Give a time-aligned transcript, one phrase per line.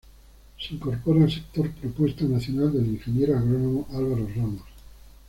[0.57, 4.63] Se incorpora al sector Propuesta Nacional del ingeniero agrónomo Álvaro Ramos.